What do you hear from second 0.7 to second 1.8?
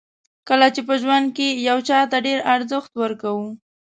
چې په ژوند کې یو